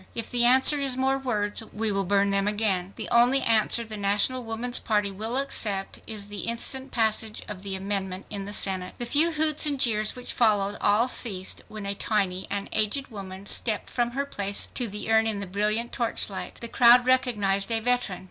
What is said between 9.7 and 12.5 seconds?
jeers which followed all ceased, when a tiny